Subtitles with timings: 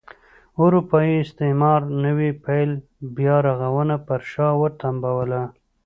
[0.63, 2.69] اروپايي استعمار نوي پیل
[3.15, 5.43] بیا رغونه پر شا وتمبوله.